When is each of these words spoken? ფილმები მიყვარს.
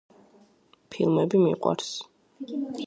ფილმები 0.95 1.43
მიყვარს. 1.45 1.95